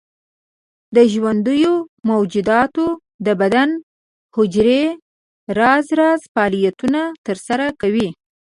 [0.95, 1.73] د ژوندیو
[2.09, 2.85] موجوداتو
[3.25, 3.69] د بدن
[4.35, 4.83] حجرې
[5.57, 8.09] راز راز فعالیتونه تر سره کوي.